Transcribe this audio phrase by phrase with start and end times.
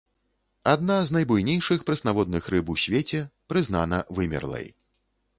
[0.71, 3.19] Адна з найбуйнейшых прэснаводных рыб у свеце,
[3.53, 4.67] прызнана вымерлай.